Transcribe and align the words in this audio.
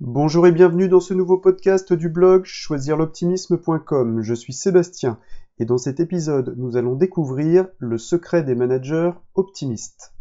Bonjour 0.00 0.46
et 0.46 0.52
bienvenue 0.52 0.88
dans 0.88 1.00
ce 1.00 1.12
nouveau 1.12 1.38
podcast 1.38 1.92
du 1.92 2.08
blog 2.08 2.44
choisirloptimisme.com. 2.44 4.22
Je 4.22 4.32
suis 4.32 4.52
Sébastien 4.52 5.18
et 5.58 5.64
dans 5.64 5.76
cet 5.76 5.98
épisode, 5.98 6.54
nous 6.56 6.76
allons 6.76 6.94
découvrir 6.94 7.66
le 7.78 7.98
secret 7.98 8.44
des 8.44 8.54
managers 8.54 9.10
optimistes. 9.34 10.14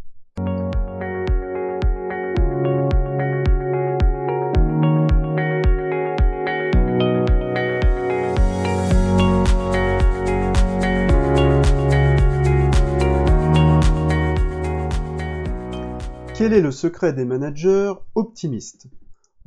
Quel 16.33 16.53
est 16.53 16.61
le 16.61 16.71
secret 16.71 17.13
des 17.13 17.25
managers 17.25 17.93
optimistes? 18.15 18.87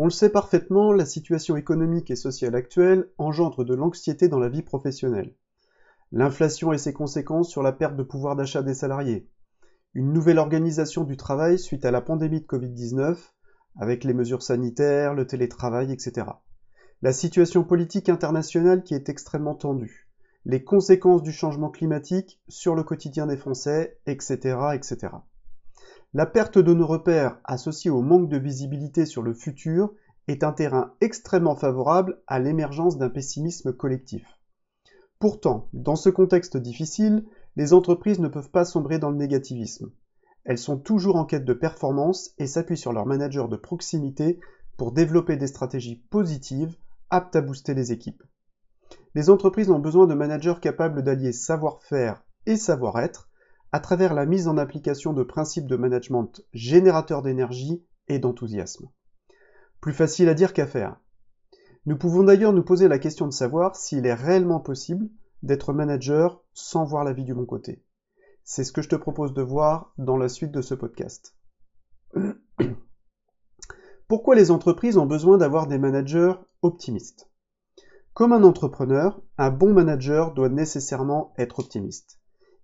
On 0.02 0.04
le 0.04 0.10
sait 0.10 0.30
parfaitement, 0.30 0.94
la 0.94 1.04
situation 1.04 1.58
économique 1.58 2.10
et 2.10 2.16
sociale 2.16 2.54
actuelle 2.54 3.10
engendre 3.18 3.66
de 3.66 3.74
l'anxiété 3.74 4.28
dans 4.28 4.38
la 4.38 4.48
vie 4.48 4.62
professionnelle. 4.62 5.34
L'inflation 6.10 6.72
et 6.72 6.78
ses 6.78 6.94
conséquences 6.94 7.50
sur 7.50 7.62
la 7.62 7.72
perte 7.72 7.96
de 7.96 8.02
pouvoir 8.02 8.34
d'achat 8.34 8.62
des 8.62 8.72
salariés. 8.72 9.28
Une 9.92 10.14
nouvelle 10.14 10.38
organisation 10.38 11.04
du 11.04 11.18
travail 11.18 11.58
suite 11.58 11.84
à 11.84 11.90
la 11.90 12.00
pandémie 12.00 12.40
de 12.40 12.46
Covid-19, 12.46 13.18
avec 13.78 14.04
les 14.04 14.14
mesures 14.14 14.42
sanitaires, 14.42 15.12
le 15.12 15.26
télétravail, 15.26 15.92
etc. 15.92 16.28
La 17.02 17.12
situation 17.12 17.62
politique 17.62 18.08
internationale 18.08 18.82
qui 18.82 18.94
est 18.94 19.10
extrêmement 19.10 19.54
tendue. 19.54 20.08
Les 20.46 20.64
conséquences 20.64 21.22
du 21.22 21.32
changement 21.32 21.68
climatique 21.68 22.40
sur 22.48 22.74
le 22.74 22.84
quotidien 22.84 23.26
des 23.26 23.36
Français, 23.36 23.98
etc., 24.06 24.56
etc. 24.72 25.08
La 26.12 26.26
perte 26.26 26.58
de 26.58 26.74
nos 26.74 26.88
repères 26.88 27.38
associée 27.44 27.88
au 27.88 28.02
manque 28.02 28.28
de 28.28 28.36
visibilité 28.36 29.06
sur 29.06 29.22
le 29.22 29.32
futur 29.32 29.92
est 30.26 30.42
un 30.42 30.50
terrain 30.50 30.92
extrêmement 31.00 31.54
favorable 31.54 32.20
à 32.26 32.40
l'émergence 32.40 32.98
d'un 32.98 33.10
pessimisme 33.10 33.72
collectif. 33.72 34.26
Pourtant, 35.20 35.68
dans 35.72 35.94
ce 35.94 36.10
contexte 36.10 36.56
difficile, 36.56 37.24
les 37.54 37.72
entreprises 37.72 38.18
ne 38.18 38.26
peuvent 38.26 38.50
pas 38.50 38.64
sombrer 38.64 38.98
dans 38.98 39.10
le 39.10 39.18
négativisme. 39.18 39.92
Elles 40.44 40.58
sont 40.58 40.78
toujours 40.78 41.14
en 41.14 41.24
quête 41.24 41.44
de 41.44 41.52
performance 41.52 42.32
et 42.38 42.48
s'appuient 42.48 42.76
sur 42.76 42.92
leurs 42.92 43.06
managers 43.06 43.46
de 43.48 43.56
proximité 43.56 44.40
pour 44.76 44.90
développer 44.90 45.36
des 45.36 45.46
stratégies 45.46 46.02
positives 46.10 46.76
aptes 47.10 47.36
à 47.36 47.40
booster 47.40 47.74
les 47.74 47.92
équipes. 47.92 48.24
Les 49.14 49.30
entreprises 49.30 49.70
ont 49.70 49.78
besoin 49.78 50.08
de 50.08 50.14
managers 50.14 50.58
capables 50.60 51.04
d'allier 51.04 51.30
savoir-faire 51.30 52.24
et 52.46 52.56
savoir-être 52.56 53.29
à 53.72 53.80
travers 53.80 54.14
la 54.14 54.26
mise 54.26 54.48
en 54.48 54.58
application 54.58 55.12
de 55.12 55.22
principes 55.22 55.66
de 55.66 55.76
management 55.76 56.42
générateurs 56.52 57.22
d'énergie 57.22 57.84
et 58.08 58.18
d'enthousiasme. 58.18 58.88
Plus 59.80 59.92
facile 59.92 60.28
à 60.28 60.34
dire 60.34 60.52
qu'à 60.52 60.66
faire. 60.66 60.96
Nous 61.86 61.96
pouvons 61.96 62.24
d'ailleurs 62.24 62.52
nous 62.52 62.64
poser 62.64 62.88
la 62.88 62.98
question 62.98 63.26
de 63.26 63.32
savoir 63.32 63.76
s'il 63.76 64.04
est 64.06 64.14
réellement 64.14 64.60
possible 64.60 65.08
d'être 65.42 65.72
manager 65.72 66.42
sans 66.52 66.84
voir 66.84 67.04
la 67.04 67.12
vie 67.12 67.24
du 67.24 67.34
bon 67.34 67.46
côté. 67.46 67.82
C'est 68.44 68.64
ce 68.64 68.72
que 68.72 68.82
je 68.82 68.88
te 68.88 68.96
propose 68.96 69.32
de 69.32 69.42
voir 69.42 69.94
dans 69.96 70.16
la 70.16 70.28
suite 70.28 70.52
de 70.52 70.60
ce 70.60 70.74
podcast. 70.74 71.34
Pourquoi 74.08 74.34
les 74.34 74.50
entreprises 74.50 74.98
ont 74.98 75.06
besoin 75.06 75.38
d'avoir 75.38 75.68
des 75.68 75.78
managers 75.78 76.34
optimistes? 76.62 77.30
Comme 78.12 78.32
un 78.32 78.42
entrepreneur, 78.42 79.22
un 79.38 79.50
bon 79.50 79.72
manager 79.72 80.34
doit 80.34 80.48
nécessairement 80.48 81.32
être 81.38 81.60
optimiste. 81.60 82.19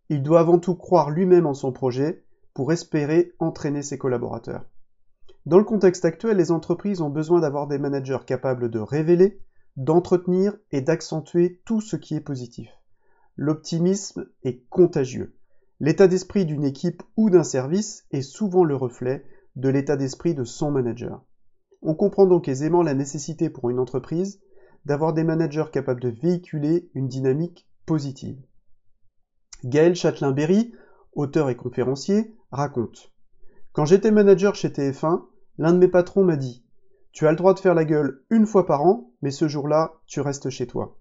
Il 0.09 0.23
doit 0.23 0.41
avant 0.41 0.59
tout 0.59 0.77
croire 0.77 1.11
lui-même 1.11 1.47
en 1.47 1.55
son 1.55 1.73
projet 1.73 2.25
pour 2.55 2.73
espérer 2.73 3.35
entraîner 3.39 3.83
ses 3.83 3.99
collaborateurs. 3.99 4.65
Dans 5.47 5.59
le 5.59 5.65
contexte 5.65 6.05
actuel, 6.05 6.37
les 6.37 6.51
entreprises 6.51 7.01
ont 7.01 7.11
besoin 7.11 7.41
d'avoir 7.41 7.67
des 7.67 7.79
managers 7.79 8.25
capables 8.27 8.71
de 8.71 8.79
révéler, 8.79 9.41
d'entretenir 9.77 10.57
et 10.73 10.81
d'accentuer 10.81 11.61
tout 11.65 11.81
ce 11.81 11.97
qui 11.97 12.15
est 12.15 12.21
positif. 12.21 12.69
L'optimisme 13.37 14.27
est 14.43 14.67
contagieux. 14.69 15.37
L'état 15.79 16.09
d'esprit 16.09 16.47
d'une 16.47 16.65
équipe 16.65 17.03
ou 17.17 17.29
d'un 17.29 17.45
service 17.45 18.07
est 18.11 18.23
souvent 18.23 18.65
le 18.65 18.75
reflet 18.75 19.25
de 19.57 19.69
l'état 19.69 19.97
d'esprit 19.97 20.35
de 20.35 20.45
son 20.45 20.71
manager. 20.71 21.23
On 21.83 21.95
comprend 21.95 22.27
donc 22.27 22.49
aisément 22.49 22.83
la 22.83 22.95
nécessité 22.95 23.51
pour 23.51 23.71
une 23.71 23.79
entreprise 23.79 24.41
d'avoir 24.87 25.13
des 25.13 25.25
managers 25.25 25.71
capables 25.73 26.01
de 26.01 26.09
véhiculer 26.09 26.89
une 26.95 27.09
dynamique 27.09 27.69
positive. 27.85 28.39
Gaël 29.65 29.95
Châtelain-Berry, 29.95 30.73
auteur 31.15 31.49
et 31.49 31.57
conférencier, 31.57 32.37
raconte 32.51 33.13
Quand 33.73 33.87
j'étais 33.87 34.11
manager 34.11 34.55
chez 34.55 34.69
TF1, 34.69 35.25
l'un 35.59 35.73
de 35.73 35.79
mes 35.79 35.89
patrons 35.89 36.25
m'a 36.25 36.37
dit 36.37 36.63
Tu 37.13 37.27
as 37.27 37.31
le 37.31 37.37
droit 37.37 37.55
de 37.55 37.59
faire 37.59 37.75
la 37.75 37.87
gueule 37.87 38.23
une 38.31 38.47
fois 38.47 38.67
par 38.67 38.85
an, 38.85 39.11
mais 39.23 39.31
ce 39.31 39.49
jour-là, 39.49 39.95
tu 40.07 40.21
restes 40.21 40.51
chez 40.51 40.67
toi. 40.67 40.99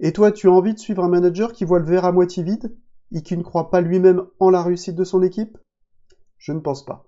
Et 0.00 0.12
toi, 0.12 0.32
tu 0.32 0.48
as 0.48 0.52
envie 0.52 0.74
de 0.74 0.80
suivre 0.80 1.04
un 1.04 1.08
manager 1.08 1.52
qui 1.52 1.64
voit 1.64 1.78
le 1.78 1.86
verre 1.86 2.04
à 2.04 2.12
moitié 2.12 2.42
vide 2.42 2.76
et 3.12 3.22
qui 3.22 3.36
ne 3.36 3.42
croit 3.42 3.70
pas 3.70 3.80
lui-même 3.80 4.26
en 4.40 4.50
la 4.50 4.62
réussite 4.62 4.96
de 4.96 5.04
son 5.04 5.22
équipe? 5.22 5.56
Je 6.38 6.52
ne 6.52 6.60
pense 6.60 6.84
pas. 6.84 7.06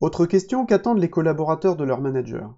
Autre 0.00 0.24
question, 0.24 0.66
qu'attendent 0.66 1.00
les 1.00 1.10
collaborateurs 1.10 1.76
de 1.76 1.84
leur 1.84 2.00
manager 2.00 2.56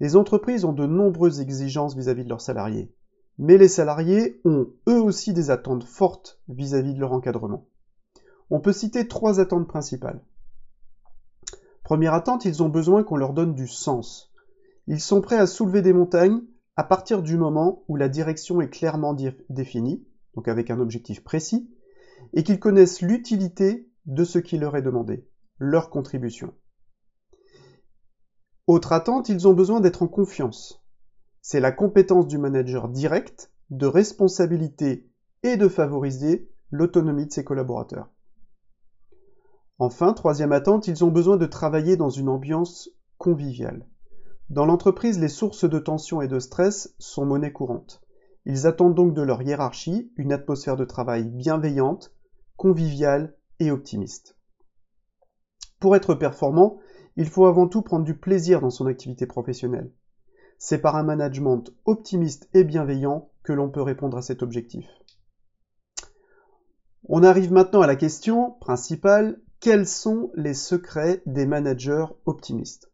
Les 0.00 0.16
entreprises 0.16 0.66
ont 0.66 0.74
de 0.74 0.86
nombreuses 0.86 1.40
exigences 1.40 1.96
vis-à-vis 1.96 2.22
-vis 2.22 2.24
de 2.24 2.28
leurs 2.28 2.40
salariés. 2.42 2.94
Mais 3.38 3.58
les 3.58 3.68
salariés 3.68 4.40
ont 4.44 4.68
eux 4.88 5.00
aussi 5.00 5.32
des 5.32 5.50
attentes 5.50 5.84
fortes 5.84 6.40
vis-à-vis 6.48 6.94
de 6.94 7.00
leur 7.00 7.12
encadrement. 7.12 7.66
On 8.50 8.60
peut 8.60 8.72
citer 8.72 9.08
trois 9.08 9.40
attentes 9.40 9.68
principales. 9.68 10.22
Première 11.82 12.14
attente, 12.14 12.44
ils 12.44 12.62
ont 12.62 12.68
besoin 12.68 13.02
qu'on 13.02 13.16
leur 13.16 13.32
donne 13.32 13.54
du 13.54 13.66
sens. 13.66 14.32
Ils 14.86 15.00
sont 15.00 15.20
prêts 15.20 15.38
à 15.38 15.46
soulever 15.46 15.82
des 15.82 15.92
montagnes 15.92 16.42
à 16.76 16.84
partir 16.84 17.22
du 17.22 17.36
moment 17.36 17.84
où 17.88 17.96
la 17.96 18.08
direction 18.08 18.60
est 18.60 18.70
clairement 18.70 19.16
définie, 19.50 20.06
donc 20.34 20.48
avec 20.48 20.70
un 20.70 20.80
objectif 20.80 21.22
précis, 21.22 21.70
et 22.32 22.42
qu'ils 22.42 22.60
connaissent 22.60 23.02
l'utilité 23.02 23.90
de 24.06 24.24
ce 24.24 24.38
qui 24.38 24.58
leur 24.58 24.76
est 24.76 24.82
demandé, 24.82 25.28
leur 25.58 25.90
contribution. 25.90 26.54
Autre 28.66 28.92
attente, 28.92 29.28
ils 29.28 29.46
ont 29.48 29.54
besoin 29.54 29.80
d'être 29.80 30.02
en 30.02 30.08
confiance. 30.08 30.81
C'est 31.42 31.60
la 31.60 31.72
compétence 31.72 32.28
du 32.28 32.38
manager 32.38 32.88
direct 32.88 33.50
de 33.70 33.86
responsabilité 33.86 35.10
et 35.42 35.56
de 35.56 35.68
favoriser 35.68 36.48
l'autonomie 36.70 37.26
de 37.26 37.32
ses 37.32 37.42
collaborateurs. 37.42 38.08
Enfin, 39.80 40.12
troisième 40.12 40.52
attente, 40.52 40.86
ils 40.86 41.04
ont 41.04 41.10
besoin 41.10 41.36
de 41.36 41.46
travailler 41.46 41.96
dans 41.96 42.10
une 42.10 42.28
ambiance 42.28 42.90
conviviale. 43.18 43.88
Dans 44.50 44.66
l'entreprise, 44.66 45.18
les 45.18 45.28
sources 45.28 45.68
de 45.68 45.80
tension 45.80 46.22
et 46.22 46.28
de 46.28 46.38
stress 46.38 46.94
sont 47.00 47.26
monnaie 47.26 47.52
courante. 47.52 48.02
Ils 48.44 48.68
attendent 48.68 48.94
donc 48.94 49.12
de 49.12 49.22
leur 49.22 49.42
hiérarchie 49.42 50.12
une 50.16 50.32
atmosphère 50.32 50.76
de 50.76 50.84
travail 50.84 51.24
bienveillante, 51.24 52.14
conviviale 52.56 53.36
et 53.58 53.72
optimiste. 53.72 54.36
Pour 55.80 55.96
être 55.96 56.14
performant, 56.14 56.78
il 57.16 57.28
faut 57.28 57.46
avant 57.46 57.66
tout 57.66 57.82
prendre 57.82 58.04
du 58.04 58.16
plaisir 58.16 58.60
dans 58.60 58.70
son 58.70 58.86
activité 58.86 59.26
professionnelle. 59.26 59.90
C'est 60.64 60.78
par 60.78 60.94
un 60.94 61.02
management 61.02 61.64
optimiste 61.86 62.48
et 62.54 62.62
bienveillant 62.62 63.32
que 63.42 63.52
l'on 63.52 63.68
peut 63.68 63.82
répondre 63.82 64.16
à 64.16 64.22
cet 64.22 64.44
objectif. 64.44 64.86
On 67.08 67.24
arrive 67.24 67.52
maintenant 67.52 67.80
à 67.80 67.88
la 67.88 67.96
question 67.96 68.52
principale, 68.60 69.40
quels 69.58 69.88
sont 69.88 70.30
les 70.36 70.54
secrets 70.54 71.20
des 71.26 71.46
managers 71.46 72.04
optimistes? 72.26 72.92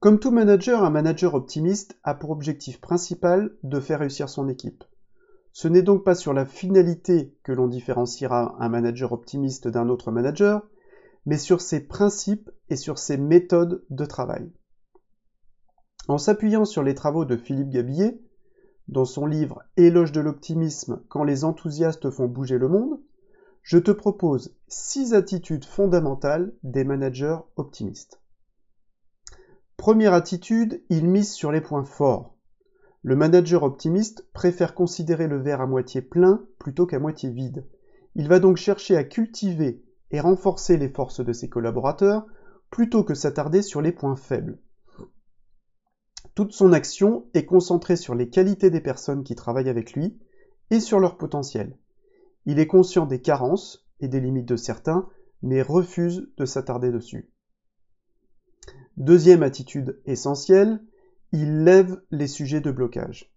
Comme 0.00 0.18
tout 0.18 0.30
manager, 0.30 0.82
un 0.82 0.88
manager 0.88 1.34
optimiste 1.34 1.98
a 2.04 2.14
pour 2.14 2.30
objectif 2.30 2.80
principal 2.80 3.50
de 3.62 3.80
faire 3.80 3.98
réussir 3.98 4.30
son 4.30 4.48
équipe. 4.48 4.82
Ce 5.52 5.68
n'est 5.68 5.82
donc 5.82 6.04
pas 6.04 6.14
sur 6.14 6.32
la 6.32 6.46
finalité 6.46 7.36
que 7.42 7.52
l'on 7.52 7.68
différenciera 7.68 8.56
un 8.60 8.68
manager 8.70 9.12
optimiste 9.12 9.68
d'un 9.68 9.90
autre 9.90 10.10
manager, 10.10 10.66
mais 11.26 11.36
sur 11.36 11.60
ses 11.60 11.80
principes 11.80 12.50
et 12.70 12.76
sur 12.76 12.98
ses 12.98 13.18
méthodes 13.18 13.84
de 13.90 14.06
travail. 14.06 14.50
En 16.08 16.16
s'appuyant 16.16 16.64
sur 16.64 16.82
les 16.82 16.94
travaux 16.94 17.26
de 17.26 17.36
Philippe 17.36 17.68
Gabillet, 17.68 18.18
dans 18.88 19.04
son 19.04 19.26
livre 19.26 19.62
Éloge 19.76 20.10
de 20.10 20.22
l'optimisme 20.22 21.02
quand 21.10 21.22
les 21.22 21.44
enthousiastes 21.44 22.08
font 22.08 22.26
bouger 22.26 22.56
le 22.56 22.68
monde, 22.68 22.98
je 23.62 23.76
te 23.76 23.90
propose 23.90 24.56
six 24.68 25.12
attitudes 25.12 25.66
fondamentales 25.66 26.54
des 26.62 26.84
managers 26.84 27.36
optimistes. 27.56 28.22
Première 29.76 30.14
attitude, 30.14 30.82
il 30.88 31.06
mise 31.06 31.30
sur 31.30 31.52
les 31.52 31.60
points 31.60 31.84
forts. 31.84 32.34
Le 33.02 33.14
manager 33.14 33.62
optimiste 33.62 34.26
préfère 34.32 34.74
considérer 34.74 35.28
le 35.28 35.38
verre 35.38 35.60
à 35.60 35.66
moitié 35.66 36.00
plein 36.00 36.42
plutôt 36.58 36.86
qu'à 36.86 36.98
moitié 36.98 37.28
vide. 37.30 37.66
Il 38.14 38.28
va 38.28 38.38
donc 38.38 38.56
chercher 38.56 38.96
à 38.96 39.04
cultiver 39.04 39.84
et 40.10 40.20
renforcer 40.20 40.78
les 40.78 40.88
forces 40.88 41.22
de 41.22 41.34
ses 41.34 41.50
collaborateurs 41.50 42.24
plutôt 42.70 43.04
que 43.04 43.14
s'attarder 43.14 43.60
sur 43.60 43.82
les 43.82 43.92
points 43.92 44.16
faibles. 44.16 44.58
Toute 46.38 46.52
son 46.52 46.72
action 46.72 47.26
est 47.34 47.46
concentrée 47.46 47.96
sur 47.96 48.14
les 48.14 48.30
qualités 48.30 48.70
des 48.70 48.80
personnes 48.80 49.24
qui 49.24 49.34
travaillent 49.34 49.68
avec 49.68 49.94
lui 49.94 50.16
et 50.70 50.78
sur 50.78 51.00
leur 51.00 51.16
potentiel. 51.16 51.76
Il 52.46 52.60
est 52.60 52.68
conscient 52.68 53.06
des 53.06 53.20
carences 53.20 53.88
et 53.98 54.06
des 54.06 54.20
limites 54.20 54.46
de 54.46 54.54
certains, 54.54 55.08
mais 55.42 55.62
refuse 55.62 56.28
de 56.36 56.44
s'attarder 56.44 56.92
dessus. 56.92 57.28
Deuxième 58.96 59.42
attitude 59.42 60.00
essentielle, 60.04 60.80
il 61.32 61.64
lève 61.64 62.00
les 62.12 62.28
sujets 62.28 62.60
de 62.60 62.70
blocage. 62.70 63.34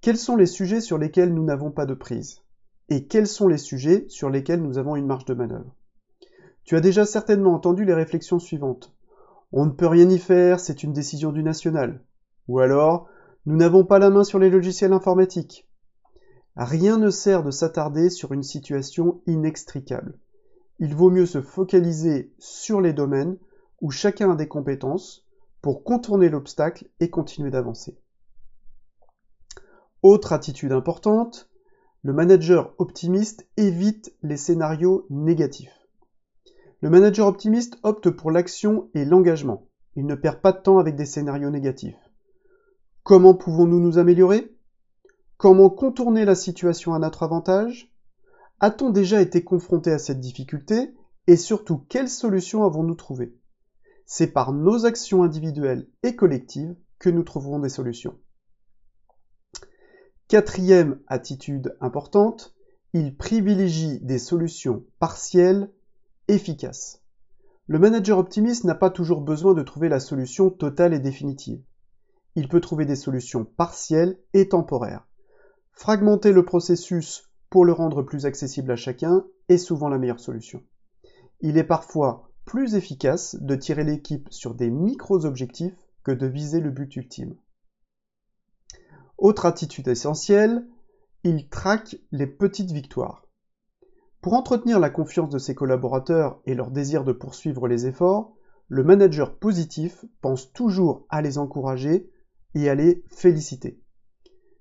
Quels 0.00 0.16
sont 0.16 0.36
les 0.36 0.46
sujets 0.46 0.80
sur 0.80 0.96
lesquels 0.96 1.34
nous 1.34 1.44
n'avons 1.44 1.70
pas 1.70 1.84
de 1.84 1.92
prise? 1.92 2.40
Et 2.88 3.04
quels 3.08 3.26
sont 3.26 3.46
les 3.46 3.58
sujets 3.58 4.06
sur 4.08 4.30
lesquels 4.30 4.62
nous 4.62 4.78
avons 4.78 4.96
une 4.96 5.04
marge 5.04 5.26
de 5.26 5.34
manœuvre? 5.34 5.76
Tu 6.64 6.76
as 6.76 6.80
déjà 6.80 7.04
certainement 7.04 7.52
entendu 7.52 7.84
les 7.84 7.92
réflexions 7.92 8.38
suivantes. 8.38 8.96
On 9.52 9.66
ne 9.66 9.70
peut 9.70 9.86
rien 9.86 10.08
y 10.08 10.18
faire, 10.18 10.60
c'est 10.60 10.82
une 10.82 10.94
décision 10.94 11.30
du 11.30 11.42
national. 11.42 12.02
Ou 12.48 12.60
alors, 12.60 13.08
nous 13.44 13.56
n'avons 13.56 13.84
pas 13.84 13.98
la 13.98 14.10
main 14.10 14.24
sur 14.24 14.38
les 14.38 14.50
logiciels 14.50 14.92
informatiques. 14.92 15.68
Rien 16.56 16.96
ne 16.96 17.10
sert 17.10 17.42
de 17.42 17.50
s'attarder 17.50 18.10
sur 18.10 18.32
une 18.32 18.42
situation 18.42 19.20
inextricable. 19.26 20.18
Il 20.78 20.94
vaut 20.94 21.10
mieux 21.10 21.26
se 21.26 21.40
focaliser 21.40 22.34
sur 22.38 22.80
les 22.80 22.92
domaines 22.92 23.38
où 23.80 23.90
chacun 23.90 24.32
a 24.32 24.36
des 24.36 24.48
compétences 24.48 25.26
pour 25.60 25.84
contourner 25.84 26.28
l'obstacle 26.28 26.88
et 27.00 27.10
continuer 27.10 27.50
d'avancer. 27.50 27.98
Autre 30.02 30.32
attitude 30.32 30.72
importante, 30.72 31.50
le 32.02 32.12
manager 32.12 32.74
optimiste 32.78 33.46
évite 33.56 34.14
les 34.22 34.36
scénarios 34.36 35.06
négatifs. 35.10 35.86
Le 36.80 36.90
manager 36.90 37.26
optimiste 37.26 37.78
opte 37.82 38.10
pour 38.10 38.30
l'action 38.30 38.88
et 38.94 39.04
l'engagement. 39.04 39.68
Il 39.96 40.06
ne 40.06 40.14
perd 40.14 40.40
pas 40.40 40.52
de 40.52 40.60
temps 40.60 40.78
avec 40.78 40.94
des 40.94 41.06
scénarios 41.06 41.50
négatifs. 41.50 41.96
Comment 43.06 43.34
pouvons-nous 43.34 43.78
nous 43.78 43.98
améliorer? 43.98 44.52
Comment 45.36 45.70
contourner 45.70 46.24
la 46.24 46.34
situation 46.34 46.92
à 46.92 46.98
notre 46.98 47.22
avantage? 47.22 47.94
A-t-on 48.58 48.90
déjà 48.90 49.20
été 49.20 49.44
confronté 49.44 49.92
à 49.92 49.98
cette 50.00 50.18
difficulté? 50.18 50.92
Et 51.28 51.36
surtout, 51.36 51.84
quelles 51.88 52.08
solutions 52.08 52.64
avons-nous 52.64 52.96
trouvées? 52.96 53.38
C'est 54.06 54.32
par 54.32 54.52
nos 54.52 54.86
actions 54.86 55.22
individuelles 55.22 55.86
et 56.02 56.16
collectives 56.16 56.74
que 56.98 57.08
nous 57.08 57.22
trouverons 57.22 57.60
des 57.60 57.68
solutions. 57.68 58.18
Quatrième 60.26 60.98
attitude 61.06 61.76
importante, 61.80 62.56
il 62.92 63.16
privilégie 63.16 64.00
des 64.00 64.18
solutions 64.18 64.84
partielles, 64.98 65.70
efficaces. 66.26 67.04
Le 67.68 67.78
manager 67.78 68.18
optimiste 68.18 68.64
n'a 68.64 68.74
pas 68.74 68.90
toujours 68.90 69.20
besoin 69.20 69.54
de 69.54 69.62
trouver 69.62 69.88
la 69.88 70.00
solution 70.00 70.50
totale 70.50 70.92
et 70.92 70.98
définitive. 70.98 71.62
Il 72.36 72.48
peut 72.48 72.60
trouver 72.60 72.84
des 72.84 72.96
solutions 72.96 73.46
partielles 73.46 74.18
et 74.34 74.50
temporaires. 74.50 75.08
Fragmenter 75.72 76.32
le 76.32 76.44
processus 76.44 77.30
pour 77.48 77.64
le 77.64 77.72
rendre 77.72 78.02
plus 78.02 78.26
accessible 78.26 78.70
à 78.70 78.76
chacun 78.76 79.24
est 79.48 79.56
souvent 79.56 79.88
la 79.88 79.96
meilleure 79.96 80.20
solution. 80.20 80.62
Il 81.40 81.56
est 81.56 81.64
parfois 81.64 82.30
plus 82.44 82.74
efficace 82.74 83.36
de 83.40 83.56
tirer 83.56 83.84
l'équipe 83.84 84.28
sur 84.30 84.54
des 84.54 84.70
micros-objectifs 84.70 85.76
que 86.04 86.12
de 86.12 86.26
viser 86.26 86.60
le 86.60 86.70
but 86.70 86.94
ultime. 86.96 87.36
Autre 89.16 89.46
attitude 89.46 89.88
essentielle, 89.88 90.66
il 91.24 91.48
traque 91.48 91.96
les 92.12 92.26
petites 92.26 92.70
victoires. 92.70 93.26
Pour 94.20 94.34
entretenir 94.34 94.78
la 94.78 94.90
confiance 94.90 95.30
de 95.30 95.38
ses 95.38 95.54
collaborateurs 95.54 96.40
et 96.44 96.54
leur 96.54 96.70
désir 96.70 97.02
de 97.02 97.12
poursuivre 97.12 97.66
les 97.66 97.86
efforts, 97.86 98.36
le 98.68 98.84
manager 98.84 99.38
positif 99.38 100.04
pense 100.20 100.52
toujours 100.52 101.06
à 101.08 101.22
les 101.22 101.38
encourager 101.38 102.10
et 102.54 102.68
à 102.68 102.74
les 102.74 103.04
féliciter. 103.08 103.80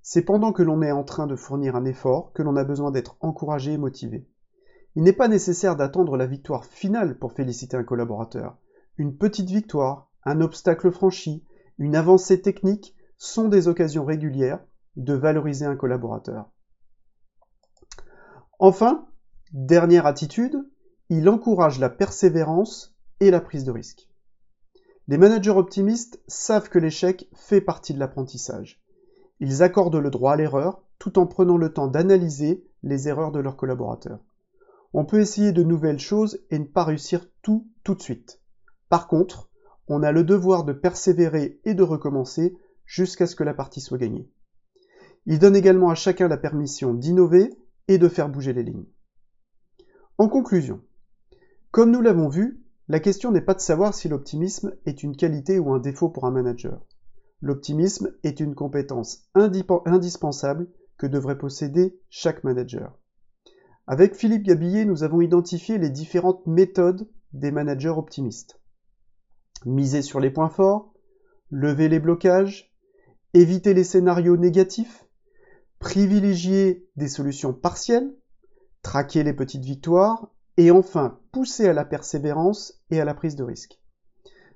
C'est 0.02 0.24
pendant 0.24 0.54
que 0.54 0.64
l'on 0.64 0.82
est 0.82 0.92
en 0.92 1.04
train 1.04 1.28
de 1.28 1.36
fournir 1.36 1.76
un 1.76 1.86
effort 1.86 2.32
que 2.34 2.44
l'on 2.44 2.56
a 2.56 2.64
besoin 2.64 2.92
d'être 2.92 3.18
encouragé 3.22 3.74
et 3.74 3.78
motivé. 3.78 4.28
Il 4.96 5.04
n'est 5.04 5.14
pas 5.14 5.28
nécessaire 5.28 5.76
d'attendre 5.76 6.16
la 6.16 6.28
victoire 6.28 6.66
finale 6.66 7.18
pour 7.18 7.34
féliciter 7.34 7.76
un 7.76 7.84
collaborateur. 7.84 8.58
Une 8.98 9.18
petite 9.18 9.50
victoire, 9.50 10.12
un 10.24 10.42
obstacle 10.42 10.92
franchi, 10.92 11.44
une 11.78 11.96
avancée 11.96 12.42
technique 12.42 12.96
sont 13.18 13.48
des 13.48 13.68
occasions 13.68 14.06
régulières 14.06 14.64
de 14.96 15.14
valoriser 15.14 15.66
un 15.66 15.76
collaborateur. 15.76 16.50
Enfin, 18.60 19.08
dernière 19.52 20.06
attitude, 20.06 20.56
il 21.10 21.28
encourage 21.30 21.80
la 21.80 21.90
persévérance 21.90 22.96
et 23.20 23.32
la 23.32 23.42
prise 23.42 23.66
de 23.66 23.72
risque. 23.72 24.08
Les 25.08 25.18
managers 25.20 25.52
optimistes 25.52 26.20
savent 26.28 26.70
que 26.70 26.80
l'échec 26.80 27.30
fait 27.36 27.62
partie 27.62 27.94
de 27.94 28.00
l'apprentissage. 28.00 28.82
Ils 29.40 29.62
accordent 29.62 29.98
le 29.98 30.10
droit 30.10 30.34
à 30.34 30.36
l'erreur 30.36 30.82
tout 30.98 31.20
en 31.20 31.28
prenant 31.28 31.58
le 31.58 31.72
temps 31.72 31.88
d'analyser 31.88 32.66
les 32.82 33.08
erreurs 33.08 33.32
de 33.32 33.40
leurs 33.40 33.58
collaborateurs. 33.58 34.20
On 34.94 35.06
peut 35.06 35.20
essayer 35.20 35.52
de 35.52 35.62
nouvelles 35.62 36.00
choses 36.00 36.40
et 36.50 36.58
ne 36.58 36.66
pas 36.66 36.84
réussir 36.84 37.28
tout 37.44 37.68
tout 37.84 37.94
de 37.94 38.02
suite. 38.02 38.42
Par 38.90 39.08
contre, 39.08 39.50
on 39.88 40.02
a 40.02 40.12
le 40.12 40.24
devoir 40.24 40.64
de 40.64 40.74
persévérer 40.74 41.60
et 41.66 41.76
de 41.76 41.84
recommencer 41.84 42.58
jusqu'à 42.86 43.28
ce 43.28 43.36
que 43.36 43.44
la 43.44 43.54
partie 43.54 43.82
soit 43.82 43.98
gagnée. 43.98 44.28
Il 45.28 45.38
donne 45.38 45.56
également 45.56 45.90
à 45.90 45.96
chacun 45.96 46.28
la 46.28 46.38
permission 46.38 46.94
d'innover 46.94 47.54
et 47.88 47.98
de 47.98 48.08
faire 48.08 48.30
bouger 48.30 48.54
les 48.54 48.64
lignes. 48.64 48.88
En 50.18 50.30
conclusion, 50.30 50.82
comme 51.72 51.92
nous 51.92 52.02
l'avons 52.02 52.30
vu, 52.30 52.65
la 52.88 53.00
question 53.00 53.32
n'est 53.32 53.42
pas 53.42 53.56
de 53.56 53.62
savoir 53.62 53.94
si 53.94 54.08
l'optimisme 54.08 54.76
est 54.86 55.02
une 55.02 55.16
qualité 55.16 55.58
ou 55.58 55.74
un 55.74 55.80
défaut 55.80 56.10
pour 56.10 56.26
un 56.26 56.32
manager. 56.32 56.86
L'optimisme 57.42 58.12
est 58.24 58.40
une 58.40 58.56
compétence 58.56 59.28
indispensable 59.34 60.68
que 60.98 61.08
devrait 61.08 61.38
posséder 61.38 62.00
chaque 62.10 62.44
manager. 62.44 62.98
Avec 63.88 64.16
Philippe 64.16 64.44
Gabillet, 64.44 64.86
nous 64.86 65.04
avons 65.04 65.22
identifié 65.22 65.78
les 65.78 65.90
différentes 65.90 66.46
méthodes 66.48 67.08
des 67.34 67.52
managers 67.52 67.90
optimistes. 67.90 68.60
Miser 69.66 70.02
sur 70.02 70.20
les 70.20 70.32
points 70.32 70.50
forts, 70.50 70.94
lever 71.50 71.90
les 71.90 72.00
blocages, 72.00 72.72
éviter 73.34 73.74
les 73.74 73.84
scénarios 73.84 74.38
négatifs, 74.38 75.06
privilégier 75.80 76.88
des 76.96 77.08
solutions 77.08 77.54
partielles, 77.54 78.16
traquer 78.82 79.24
les 79.24 79.34
petites 79.34 79.66
victoires 79.66 80.30
et 80.58 80.72
enfin 80.72 81.20
pousser 81.32 81.68
à 81.68 81.74
la 81.74 81.86
persévérance 81.86 82.82
et 82.90 83.00
à 83.00 83.06
la 83.06 83.14
prise 83.14 83.36
de 83.36 83.44
risque. 83.44 83.80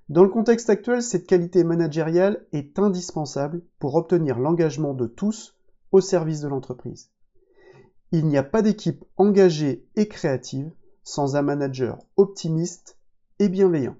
Dans 0.09 0.23
le 0.23 0.29
contexte 0.29 0.69
actuel, 0.69 1.03
cette 1.03 1.27
qualité 1.27 1.63
managériale 1.63 2.45
est 2.51 2.79
indispensable 2.79 3.61
pour 3.77 3.95
obtenir 3.95 4.39
l'engagement 4.39 4.93
de 4.93 5.05
tous 5.05 5.55
au 5.91 6.01
service 6.01 6.41
de 6.41 6.47
l'entreprise. 6.47 7.11
Il 8.11 8.25
n'y 8.25 8.37
a 8.37 8.43
pas 8.43 8.63
d'équipe 8.63 9.05
engagée 9.17 9.85
et 9.95 10.07
créative 10.07 10.71
sans 11.03 11.35
un 11.35 11.43
manager 11.43 11.99
optimiste 12.17 12.97
et 13.37 13.49
bienveillant. 13.49 13.95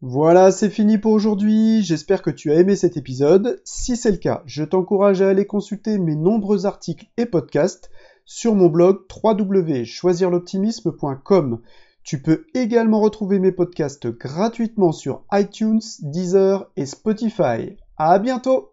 Voilà, 0.00 0.50
c'est 0.50 0.70
fini 0.70 0.98
pour 0.98 1.12
aujourd'hui. 1.12 1.82
J'espère 1.82 2.22
que 2.22 2.30
tu 2.30 2.50
as 2.50 2.56
aimé 2.56 2.74
cet 2.74 2.96
épisode. 2.96 3.60
Si 3.64 3.96
c'est 3.96 4.10
le 4.10 4.16
cas, 4.16 4.42
je 4.46 4.64
t'encourage 4.64 5.22
à 5.22 5.28
aller 5.28 5.46
consulter 5.46 5.98
mes 5.98 6.16
nombreux 6.16 6.66
articles 6.66 7.06
et 7.16 7.26
podcasts 7.26 7.90
sur 8.24 8.54
mon 8.54 8.68
blog 8.68 9.00
www.choisirloptimisme.com. 9.22 11.60
Tu 12.02 12.20
peux 12.20 12.46
également 12.54 13.00
retrouver 13.00 13.38
mes 13.38 13.52
podcasts 13.52 14.08
gratuitement 14.08 14.90
sur 14.92 15.22
iTunes, 15.32 15.82
Deezer 16.00 16.68
et 16.76 16.86
Spotify. 16.86 17.76
À 17.96 18.18
bientôt! 18.18 18.71